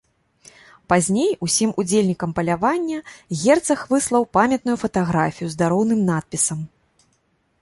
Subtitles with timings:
[0.93, 2.99] Пазней усім удзельнікам палявання
[3.43, 6.59] герцаг выслаў памятную фатаграфію з дароўным надпісам.